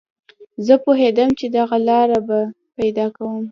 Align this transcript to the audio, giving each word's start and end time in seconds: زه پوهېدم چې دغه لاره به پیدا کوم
زه 0.65 0.75
پوهېدم 0.83 1.29
چې 1.39 1.45
دغه 1.57 1.77
لاره 1.87 2.19
به 2.27 2.39
پیدا 2.77 3.05
کوم 3.15 3.43